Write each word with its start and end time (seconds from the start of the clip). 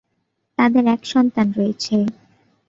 তাদের 0.57 0.83
এক 0.95 1.01
সন্তান 1.05 1.47
রয়েছে। 1.57 1.95